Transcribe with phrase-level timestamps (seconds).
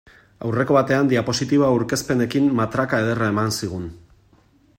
[0.45, 3.87] Aurreko batean diapositiba aurkezpenekin matraka ederra eman zigun.